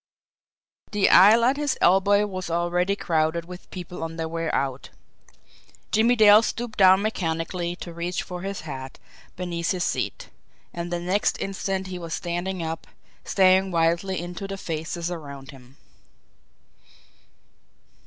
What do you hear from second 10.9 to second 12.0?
the next instant he